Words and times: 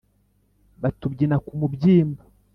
Batubyina 0.81 1.35
ku 1.45 1.51
mubyimba 1.59 2.21